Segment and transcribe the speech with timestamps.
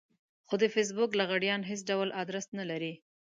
[0.47, 2.93] خو د فېسبوک لغړيان هېڅ ډول ادرس نه لري.